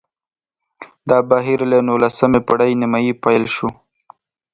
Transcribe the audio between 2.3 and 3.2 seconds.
پېړۍ نیمايي